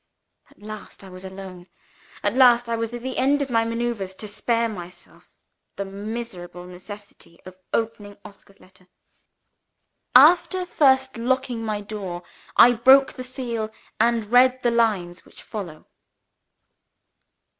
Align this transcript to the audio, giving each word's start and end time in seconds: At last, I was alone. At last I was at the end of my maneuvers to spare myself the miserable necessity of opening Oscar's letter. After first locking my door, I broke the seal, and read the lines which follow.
At 0.49 0.59
last, 0.63 1.03
I 1.03 1.09
was 1.09 1.23
alone. 1.23 1.67
At 2.23 2.33
last 2.33 2.67
I 2.67 2.75
was 2.75 2.91
at 2.91 3.03
the 3.03 3.19
end 3.19 3.43
of 3.43 3.51
my 3.51 3.63
maneuvers 3.63 4.15
to 4.15 4.27
spare 4.27 4.67
myself 4.67 5.29
the 5.75 5.85
miserable 5.85 6.65
necessity 6.65 7.39
of 7.45 7.59
opening 7.71 8.17
Oscar's 8.25 8.59
letter. 8.59 8.87
After 10.15 10.65
first 10.65 11.17
locking 11.17 11.63
my 11.63 11.81
door, 11.81 12.23
I 12.57 12.71
broke 12.73 13.13
the 13.13 13.23
seal, 13.23 13.69
and 13.99 14.25
read 14.25 14.63
the 14.63 14.71
lines 14.71 15.23
which 15.23 15.43
follow. 15.43 15.85